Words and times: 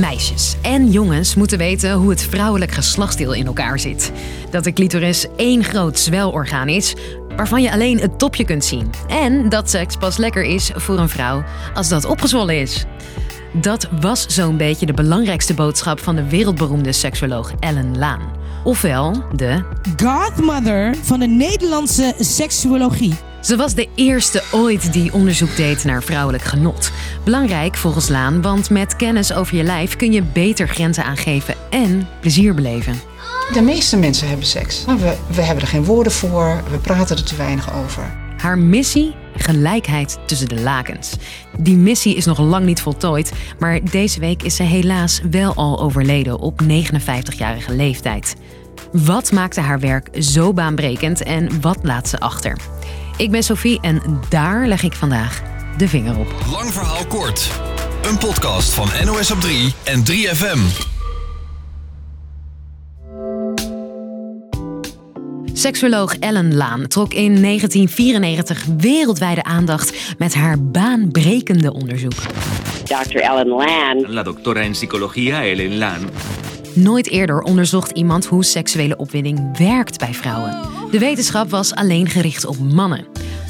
Meisjes 0.00 0.56
en 0.62 0.90
jongens 0.90 1.34
moeten 1.34 1.58
weten 1.58 1.92
hoe 1.92 2.10
het 2.10 2.22
vrouwelijk 2.22 2.72
geslachtsdeel 2.72 3.32
in 3.32 3.46
elkaar 3.46 3.78
zit. 3.78 4.12
Dat 4.50 4.64
de 4.64 4.72
clitoris 4.72 5.26
één 5.36 5.64
groot 5.64 5.98
zwelorgaan 5.98 6.68
is, 6.68 6.94
waarvan 7.36 7.62
je 7.62 7.72
alleen 7.72 7.98
het 7.98 8.18
topje 8.18 8.44
kunt 8.44 8.64
zien. 8.64 8.90
En 9.08 9.48
dat 9.48 9.70
seks 9.70 9.96
pas 9.96 10.16
lekker 10.16 10.42
is 10.42 10.70
voor 10.74 10.98
een 10.98 11.08
vrouw 11.08 11.44
als 11.74 11.88
dat 11.88 12.04
opgezwollen 12.04 12.60
is. 12.60 12.84
Dat 13.52 13.88
was 14.00 14.26
zo'n 14.26 14.56
beetje 14.56 14.86
de 14.86 14.92
belangrijkste 14.92 15.54
boodschap 15.54 16.00
van 16.00 16.16
de 16.16 16.28
wereldberoemde 16.28 16.92
seksuoloog 16.92 17.52
Ellen 17.60 17.98
Laan. 17.98 18.20
Ofwel 18.64 19.24
de 19.34 19.64
Godmother 19.96 20.94
van 21.02 21.20
de 21.20 21.26
Nederlandse 21.26 22.14
seksuologie. 22.18 23.14
Ze 23.46 23.56
was 23.56 23.74
de 23.74 23.88
eerste 23.94 24.42
ooit 24.52 24.92
die 24.92 25.12
onderzoek 25.12 25.56
deed 25.56 25.84
naar 25.84 26.02
vrouwelijk 26.02 26.44
genot. 26.44 26.90
Belangrijk 27.24 27.76
volgens 27.76 28.08
Laan, 28.08 28.42
want 28.42 28.70
met 28.70 28.96
kennis 28.96 29.32
over 29.32 29.56
je 29.56 29.62
lijf 29.62 29.96
kun 29.96 30.12
je 30.12 30.22
beter 30.22 30.68
grenzen 30.68 31.04
aangeven 31.04 31.54
en 31.70 32.08
plezier 32.20 32.54
beleven. 32.54 33.00
De 33.52 33.62
meeste 33.62 33.96
mensen 33.96 34.28
hebben 34.28 34.46
seks. 34.46 34.84
We, 34.84 35.16
we 35.30 35.42
hebben 35.42 35.64
er 35.64 35.70
geen 35.70 35.84
woorden 35.84 36.12
voor, 36.12 36.62
we 36.70 36.78
praten 36.78 37.16
er 37.16 37.24
te 37.24 37.36
weinig 37.36 37.74
over. 37.74 38.16
Haar 38.36 38.58
missie? 38.58 39.14
Gelijkheid 39.36 40.18
tussen 40.24 40.48
de 40.48 40.60
lakens. 40.60 41.16
Die 41.58 41.76
missie 41.76 42.16
is 42.16 42.24
nog 42.24 42.38
lang 42.38 42.64
niet 42.66 42.80
voltooid, 42.80 43.32
maar 43.58 43.80
deze 43.90 44.20
week 44.20 44.42
is 44.42 44.56
ze 44.56 44.62
helaas 44.62 45.20
wel 45.30 45.54
al 45.54 45.80
overleden 45.80 46.38
op 46.38 46.60
59-jarige 46.62 47.74
leeftijd. 47.74 48.36
Wat 48.92 49.32
maakte 49.32 49.60
haar 49.60 49.80
werk 49.80 50.08
zo 50.18 50.52
baanbrekend 50.52 51.22
en 51.22 51.60
wat 51.60 51.78
laat 51.82 52.08
ze 52.08 52.18
achter? 52.18 52.56
Ik 53.16 53.30
ben 53.30 53.42
Sophie 53.42 53.80
en 53.80 54.02
daar 54.28 54.66
leg 54.66 54.82
ik 54.82 54.92
vandaag 54.92 55.42
de 55.76 55.88
vinger 55.88 56.18
op. 56.18 56.34
Lang 56.50 56.72
verhaal 56.72 57.06
kort. 57.06 57.50
Een 58.08 58.18
podcast 58.18 58.74
van 58.74 58.88
NOS 59.04 59.30
op 59.30 59.40
3 59.40 59.74
en 59.84 60.02
3FM. 60.10 60.58
Seksuoloog 65.52 66.18
Ellen 66.18 66.54
Laan 66.54 66.86
trok 66.86 67.12
in 67.12 67.42
1994 67.42 68.64
wereldwijde 68.78 69.44
aandacht 69.44 70.14
met 70.18 70.34
haar 70.34 70.62
baanbrekende 70.62 71.72
onderzoek. 71.72 72.22
Dr. 72.84 73.16
Ellen 73.16 73.48
Land 73.48 74.08
La 74.08 74.22
doctora 74.22 74.60
en 74.60 74.72
psicología 74.72 75.44
Ellen 75.44 75.78
Laan 75.78 76.00
Nooit 76.76 77.10
eerder 77.10 77.40
onderzocht 77.40 77.90
iemand 77.90 78.26
hoe 78.26 78.44
seksuele 78.44 78.96
opwinding 78.96 79.58
werkt 79.58 79.98
bij 79.98 80.14
vrouwen. 80.14 80.56
De 80.90 80.98
wetenschap 80.98 81.50
was 81.50 81.74
alleen 81.74 82.08
gericht 82.08 82.46
op 82.46 82.58
mannen. 82.58 83.06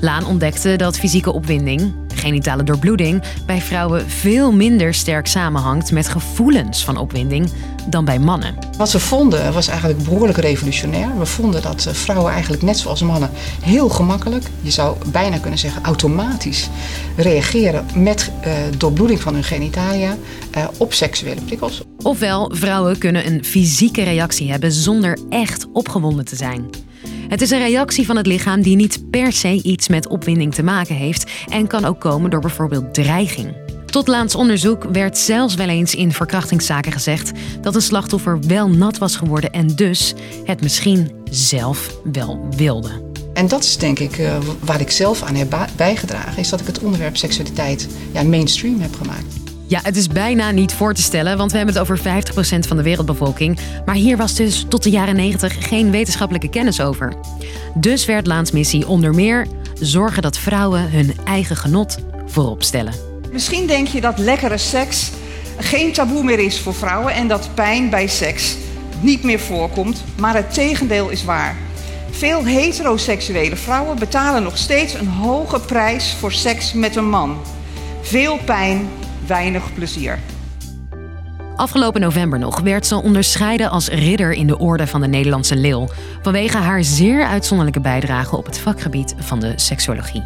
Laan 0.00 0.26
ontdekte 0.26 0.76
dat 0.76 0.98
fysieke 0.98 1.32
opwinding, 1.32 1.94
genitale 2.28 2.62
doorbloeding, 2.62 3.22
bij 3.46 3.60
vrouwen 3.60 4.10
veel 4.10 4.52
minder 4.52 4.94
sterk 4.94 5.26
samenhangt 5.26 5.92
met 5.92 6.08
gevoelens 6.08 6.84
van 6.84 6.96
opwinding 6.96 7.50
dan 7.86 8.04
bij 8.04 8.18
mannen. 8.18 8.54
Wat 8.76 8.92
we 8.92 9.00
vonden 9.00 9.52
was 9.52 9.68
eigenlijk 9.68 10.02
behoorlijk 10.02 10.38
revolutionair. 10.38 11.18
We 11.18 11.26
vonden 11.26 11.62
dat 11.62 11.86
eh, 11.86 11.92
vrouwen 11.94 12.32
eigenlijk 12.32 12.62
net 12.62 12.78
zoals 12.78 13.02
mannen 13.02 13.30
heel 13.62 13.88
gemakkelijk, 13.88 14.44
je 14.60 14.70
zou 14.70 14.96
bijna 15.12 15.38
kunnen 15.38 15.58
zeggen 15.58 15.84
automatisch, 15.84 16.68
reageren 17.16 17.86
met 17.94 18.30
uh, 18.46 18.52
doorbloeding 18.76 19.20
van 19.20 19.34
hun 19.34 19.44
genitalia 19.44 20.16
uh, 20.56 20.64
op 20.76 20.92
seksuele 20.92 21.40
prikkels. 21.40 21.82
Ofwel, 22.02 22.50
vrouwen 22.54 22.98
kunnen 22.98 23.26
een 23.26 23.44
fysieke 23.44 24.02
reactie 24.02 24.50
hebben 24.50 24.72
zonder 24.72 25.18
echt 25.28 25.66
opgewonden 25.72 26.24
te 26.24 26.36
zijn. 26.36 26.87
Het 27.28 27.40
is 27.40 27.50
een 27.50 27.58
reactie 27.58 28.06
van 28.06 28.16
het 28.16 28.26
lichaam 28.26 28.62
die 28.62 28.76
niet 28.76 29.10
per 29.10 29.32
se 29.32 29.62
iets 29.62 29.88
met 29.88 30.08
opwinding 30.08 30.54
te 30.54 30.62
maken 30.62 30.94
heeft 30.94 31.30
en 31.48 31.66
kan 31.66 31.84
ook 31.84 32.00
komen 32.00 32.30
door 32.30 32.40
bijvoorbeeld 32.40 32.94
dreiging. 32.94 33.56
Tot 33.86 34.08
laatst 34.08 34.36
onderzoek 34.36 34.84
werd 34.92 35.18
zelfs 35.18 35.54
wel 35.54 35.68
eens 35.68 35.94
in 35.94 36.12
verkrachtingszaken 36.12 36.92
gezegd 36.92 37.32
dat 37.60 37.74
een 37.74 37.82
slachtoffer 37.82 38.38
wel 38.46 38.68
nat 38.68 38.98
was 38.98 39.16
geworden 39.16 39.52
en 39.52 39.66
dus 39.66 40.14
het 40.44 40.62
misschien 40.62 41.10
zelf 41.30 41.94
wel 42.12 42.46
wilde. 42.56 42.90
En 43.32 43.48
dat 43.48 43.64
is 43.64 43.76
denk 43.76 43.98
ik 43.98 44.18
uh, 44.18 44.36
waar 44.60 44.80
ik 44.80 44.90
zelf 44.90 45.22
aan 45.22 45.34
heb 45.34 45.68
bijgedragen, 45.76 46.38
is 46.38 46.48
dat 46.48 46.60
ik 46.60 46.66
het 46.66 46.78
onderwerp 46.78 47.16
seksualiteit 47.16 47.88
ja, 48.12 48.22
mainstream 48.22 48.80
heb 48.80 48.94
gemaakt. 48.94 49.47
Ja, 49.68 49.80
het 49.82 49.96
is 49.96 50.06
bijna 50.06 50.50
niet 50.50 50.72
voor 50.72 50.94
te 50.94 51.02
stellen, 51.02 51.36
want 51.36 51.50
we 51.50 51.56
hebben 51.56 51.74
het 51.74 51.82
over 51.82 51.98
50% 51.98 52.68
van 52.68 52.76
de 52.76 52.82
wereldbevolking. 52.82 53.58
Maar 53.84 53.94
hier 53.94 54.16
was 54.16 54.34
dus 54.34 54.66
tot 54.68 54.82
de 54.82 54.90
jaren 54.90 55.16
90 55.16 55.68
geen 55.68 55.90
wetenschappelijke 55.90 56.48
kennis 56.48 56.80
over. 56.80 57.12
Dus 57.74 58.04
werd 58.04 58.26
Laans 58.26 58.50
missie 58.50 58.88
onder 58.88 59.14
meer 59.14 59.46
zorgen 59.80 60.22
dat 60.22 60.38
vrouwen 60.38 60.90
hun 60.90 61.14
eigen 61.24 61.56
genot 61.56 61.98
voorop 62.26 62.62
stellen. 62.62 62.92
Misschien 63.32 63.66
denk 63.66 63.86
je 63.86 64.00
dat 64.00 64.18
lekkere 64.18 64.58
seks 64.58 65.10
geen 65.58 65.92
taboe 65.92 66.24
meer 66.24 66.38
is 66.38 66.60
voor 66.60 66.74
vrouwen 66.74 67.12
en 67.12 67.28
dat 67.28 67.50
pijn 67.54 67.90
bij 67.90 68.06
seks 68.06 68.56
niet 69.00 69.22
meer 69.22 69.40
voorkomt, 69.40 70.04
maar 70.20 70.34
het 70.34 70.54
tegendeel 70.54 71.08
is 71.08 71.24
waar. 71.24 71.56
Veel 72.10 72.44
heteroseksuele 72.44 73.56
vrouwen 73.56 73.98
betalen 73.98 74.42
nog 74.42 74.58
steeds 74.58 74.94
een 74.94 75.08
hoge 75.08 75.60
prijs 75.60 76.16
voor 76.18 76.32
seks 76.32 76.72
met 76.72 76.96
een 76.96 77.08
man. 77.08 77.36
Veel 78.02 78.38
pijn, 78.44 78.88
weinig 79.28 79.74
plezier. 79.74 80.18
Afgelopen 81.56 82.00
november 82.00 82.38
nog 82.38 82.60
werd 82.60 82.86
ze 82.86 83.02
onderscheiden 83.02 83.70
als 83.70 83.88
ridder 83.88 84.32
in 84.32 84.46
de 84.46 84.58
Orde 84.58 84.86
van 84.86 85.00
de 85.00 85.08
Nederlandse 85.08 85.56
Leeuw 85.56 85.88
vanwege 86.22 86.56
haar 86.56 86.84
zeer 86.84 87.26
uitzonderlijke 87.26 87.80
bijdrage 87.80 88.36
op 88.36 88.46
het 88.46 88.58
vakgebied 88.58 89.14
van 89.18 89.40
de 89.40 89.52
seksuologie. 89.56 90.22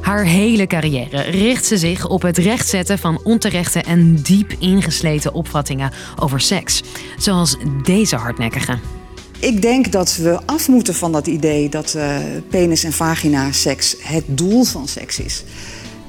Haar 0.00 0.24
hele 0.24 0.66
carrière 0.66 1.20
richt 1.20 1.64
ze 1.64 1.76
zich 1.76 2.06
op 2.06 2.22
het 2.22 2.38
rechtzetten 2.38 2.98
van 2.98 3.20
onterechte 3.24 3.82
en 3.82 4.14
diep 4.16 4.52
ingesleten 4.58 5.34
opvattingen 5.34 5.92
over 6.16 6.40
seks, 6.40 6.82
zoals 7.18 7.56
deze 7.82 8.16
hardnekkige. 8.16 8.97
Ik 9.40 9.62
denk 9.62 9.92
dat 9.92 10.16
we 10.16 10.38
af 10.46 10.68
moeten 10.68 10.94
van 10.94 11.12
dat 11.12 11.26
idee 11.26 11.68
dat 11.68 11.94
uh, 11.96 12.16
penis 12.48 12.84
en 12.84 12.92
vagina 12.92 13.52
seks 13.52 13.96
het 14.00 14.24
doel 14.26 14.64
van 14.64 14.88
seks 14.88 15.18
is. 15.18 15.44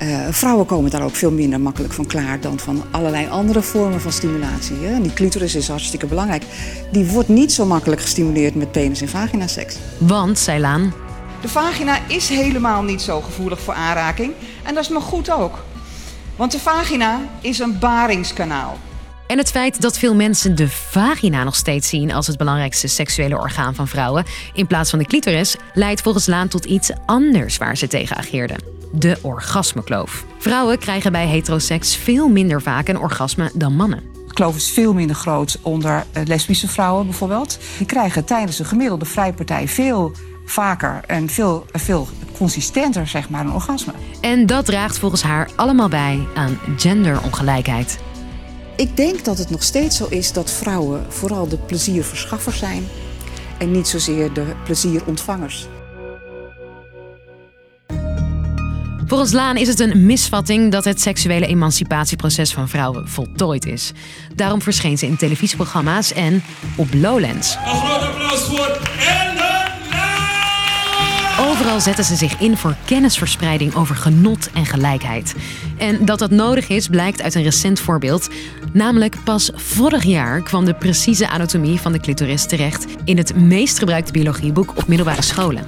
Uh, 0.02 0.28
vrouwen 0.30 0.66
komen 0.66 0.92
daar 0.92 1.04
ook 1.04 1.16
veel 1.16 1.32
minder 1.32 1.60
makkelijk 1.60 1.94
van 1.94 2.06
klaar 2.06 2.40
dan 2.40 2.60
van 2.60 2.84
allerlei 2.92 3.28
andere 3.30 3.62
vormen 3.62 4.02
van 4.02 4.12
stimulatie. 4.12 4.76
Hè? 4.76 5.02
Die 5.02 5.14
clitoris 5.14 5.56
is 5.56 5.68
hartstikke 5.68 6.06
belangrijk. 6.06 6.44
Die 6.92 7.06
wordt 7.06 7.30
niet 7.30 7.52
zo 7.52 7.66
makkelijk 7.66 8.02
gestimuleerd 8.02 8.56
met 8.56 8.72
penis- 8.72 9.02
en 9.02 9.10
vaginaseks. 9.10 9.76
Want, 9.98 10.40
zei 10.40 10.60
Laan... 10.60 10.94
De 11.42 11.50
vagina 11.50 12.00
is 12.08 12.30
helemaal 12.30 12.84
niet 12.84 13.02
zo 13.02 13.22
gevoelig 13.22 13.60
voor 13.60 13.74
aanraking. 13.74 14.34
En 14.64 14.74
dat 14.74 14.84
is 14.84 14.90
maar 14.90 15.02
goed 15.02 15.32
ook. 15.32 15.64
Want 16.36 16.52
de 16.52 16.60
vagina 16.60 17.22
is 17.42 17.60
een 17.60 17.80
baringskanaal. 17.80 18.78
En 19.30 19.38
het 19.38 19.52
feit 19.52 19.82
dat 19.82 19.98
veel 19.98 20.16
mensen 20.16 20.56
de 20.56 20.70
vagina 20.70 21.44
nog 21.44 21.56
steeds 21.56 21.90
zien 21.90 22.14
als 22.14 22.28
het 22.28 22.38
belangrijkste 22.38 22.88
seksuele 22.88 23.38
orgaan 23.38 23.76
van 23.76 23.88
vrouwen, 23.88 24.26
in 24.54 24.68
plaats 24.68 24.90
van 24.90 25.00
de 25.00 25.06
clitoris, 25.06 25.56
leidt 25.74 26.02
volgens 26.02 26.26
Laan 26.26 26.48
tot 26.48 26.66
iets 26.66 26.92
anders 27.06 27.58
waar 27.58 27.78
ze 27.78 27.88
tegen 27.88 28.16
ageerden. 28.16 28.58
De 28.92 29.18
orgasmekloof. 29.22 30.26
Vrouwen 30.38 30.80
krijgen 30.80 31.12
bij 31.12 31.28
heteroseks 31.28 31.96
veel 31.96 32.28
minder 32.28 32.62
vaak 32.62 32.88
een 32.88 33.00
orgasme 33.00 33.52
dan 33.54 33.76
mannen. 33.76 34.04
De 34.28 34.34
kloof 34.34 34.56
is 34.56 34.70
veel 34.70 34.94
minder 34.94 35.16
groot 35.16 35.60
onder 35.62 36.06
eh, 36.12 36.26
lesbische 36.26 36.68
vrouwen 36.68 37.06
bijvoorbeeld. 37.06 37.60
Die 37.78 37.88
krijgen 37.88 38.26
tijdens 38.26 38.60
een 38.60 38.66
gemiddelde 38.66 39.06
vrijpartij 39.06 39.68
veel 39.68 40.12
vaker 40.46 41.02
en 41.08 41.30
veel, 41.30 41.66
veel 41.72 42.08
consistenter 42.38 43.08
zeg 43.08 43.30
maar, 43.30 43.42
een 43.46 43.52
orgasme. 43.52 43.94
En 44.22 44.46
dat 44.46 44.66
draagt 44.66 44.98
volgens 44.98 45.22
haar 45.22 45.50
allemaal 45.56 45.90
bij 45.90 46.28
aan 46.36 46.60
genderongelijkheid. 46.78 48.00
Ik 48.80 48.98
denk 48.98 49.26
dat 49.26 49.38
het 49.38 49.50
nog 49.50 49.64
steeds 49.64 49.98
zo 49.98 50.08
is 50.10 50.34
dat 50.34 50.52
vrouwen 50.52 51.06
vooral 51.10 51.48
de 51.48 51.58
plezierverschaffers 51.58 52.58
zijn 52.58 52.88
en 53.58 53.72
niet 53.72 53.88
zozeer 53.88 54.34
de 54.34 54.46
plezierontvangers. 54.64 55.68
Volgens 59.06 59.32
Laan 59.32 59.58
is 59.58 59.68
het 59.68 59.80
een 59.80 60.06
misvatting 60.06 60.72
dat 60.72 60.86
het 60.86 61.02
seksuele 61.02 61.48
emancipatieproces 61.48 62.54
van 62.54 62.70
vrouwen 62.70 63.08
voltooid 63.08 63.66
is. 63.66 63.92
Daarom 64.36 64.62
verscheen 64.62 64.98
ze 64.98 65.06
in 65.06 65.18
televisieprogramma's 65.18 66.14
en 66.14 66.44
op 66.76 66.88
Lowlands. 66.94 67.56
Een 67.56 67.76
groot 67.76 68.02
applaus 68.02 68.42
voor 68.42 68.69
Overal 71.60 71.80
zetten 71.80 72.04
ze 72.04 72.16
zich 72.16 72.40
in 72.40 72.58
voor 72.58 72.76
kennisverspreiding 72.86 73.76
over 73.76 73.96
genot 73.96 74.50
en 74.54 74.66
gelijkheid. 74.66 75.36
En 75.78 76.06
dat 76.06 76.20
dat 76.20 76.32
nodig 76.32 76.70
is 76.70 76.88
blijkt 76.88 77.22
uit 77.22 77.36
een 77.36 77.44
recent 77.44 77.80
voorbeeld. 77.80 78.30
Namelijk 78.74 79.16
pas 79.24 79.52
vorig 79.56 80.04
jaar 80.04 80.42
kwam 80.42 80.66
de 80.66 80.74
precieze 80.74 81.30
anatomie 81.30 81.80
van 81.80 81.92
de 81.92 82.00
clitoris 82.00 82.46
terecht 82.46 82.86
in 83.04 83.18
het 83.18 83.36
meest 83.36 83.80
gebruikte 83.80 84.12
biologieboek 84.12 84.78
op 84.78 84.88
middelbare 84.88 85.22
scholen. 85.22 85.66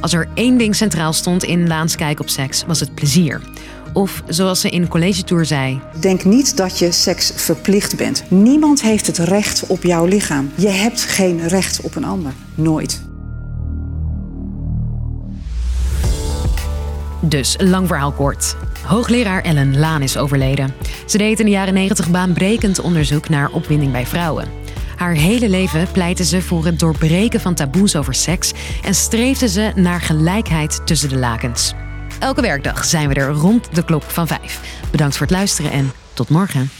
Als 0.00 0.12
er 0.12 0.28
één 0.34 0.58
ding 0.58 0.74
centraal 0.74 1.12
stond 1.12 1.44
in 1.44 1.66
Laans 1.66 1.96
kijk 1.96 2.20
op 2.20 2.28
seks, 2.28 2.64
was 2.66 2.80
het 2.80 2.94
plezier. 2.94 3.40
Of 3.92 4.22
zoals 4.28 4.60
ze 4.60 4.70
in 4.70 4.88
College 4.88 5.24
Tour 5.24 5.44
zei: 5.44 5.80
Denk 6.00 6.24
niet 6.24 6.56
dat 6.56 6.78
je 6.78 6.92
seks 6.92 7.32
verplicht 7.34 7.96
bent. 7.96 8.24
Niemand 8.28 8.82
heeft 8.82 9.06
het 9.06 9.18
recht 9.18 9.66
op 9.66 9.82
jouw 9.82 10.04
lichaam. 10.04 10.50
Je 10.54 10.68
hebt 10.68 11.00
geen 11.00 11.48
recht 11.48 11.80
op 11.80 11.96
een 11.96 12.04
ander. 12.04 12.32
Nooit. 12.54 13.06
Dus, 17.28 17.56
lang 17.58 17.86
verhaal 17.86 18.12
kort. 18.12 18.56
Hoogleraar 18.82 19.42
Ellen 19.42 19.78
Laan 19.78 20.02
is 20.02 20.16
overleden. 20.16 20.74
Ze 21.06 21.18
deed 21.18 21.38
in 21.40 21.44
de 21.44 21.50
jaren 21.50 21.74
90 21.74 22.10
baanbrekend 22.10 22.80
onderzoek 22.80 23.28
naar 23.28 23.50
opwinding 23.50 23.92
bij 23.92 24.06
vrouwen. 24.06 24.48
Haar 24.96 25.12
hele 25.12 25.48
leven 25.48 25.90
pleitte 25.92 26.24
ze 26.24 26.42
voor 26.42 26.64
het 26.64 26.78
doorbreken 26.78 27.40
van 27.40 27.54
taboes 27.54 27.96
over 27.96 28.14
seks 28.14 28.52
en 28.84 28.94
streefde 28.94 29.48
ze 29.48 29.72
naar 29.74 30.00
gelijkheid 30.00 30.86
tussen 30.86 31.08
de 31.08 31.18
lakens. 31.18 31.74
Elke 32.18 32.40
werkdag 32.40 32.84
zijn 32.84 33.08
we 33.08 33.14
er 33.14 33.30
rond 33.30 33.74
de 33.74 33.84
klok 33.84 34.02
van 34.02 34.26
vijf. 34.26 34.60
Bedankt 34.90 35.16
voor 35.16 35.26
het 35.26 35.36
luisteren 35.36 35.70
en 35.70 35.92
tot 36.12 36.28
morgen. 36.28 36.70